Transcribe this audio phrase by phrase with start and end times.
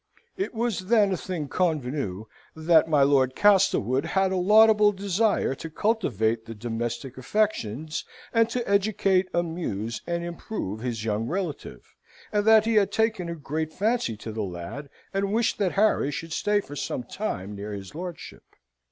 [0.35, 5.69] It was then a thing convenue, that my Lord Castlewood had a laudable desire to
[5.69, 8.03] cultivate the domestic affections,
[8.33, 11.93] and to educate, amuse, and improve his young relative;
[12.33, 16.09] and that he had taken a great fancy to the lad, and wished that Harry
[16.09, 18.55] should stay for some time near his lordship.